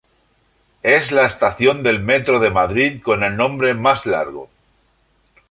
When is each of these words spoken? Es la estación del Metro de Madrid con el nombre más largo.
Es 0.81 1.11
la 1.11 1.25
estación 1.27 1.83
del 1.83 1.99
Metro 1.99 2.39
de 2.39 2.49
Madrid 2.49 3.03
con 3.03 3.23
el 3.23 3.37
nombre 3.37 3.75
más 3.75 4.07
largo. 4.07 4.49